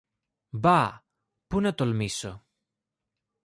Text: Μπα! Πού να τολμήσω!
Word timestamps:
Μπα! 0.49 0.99
Πού 1.47 1.59
να 1.59 1.73
τολμήσω! 1.75 2.45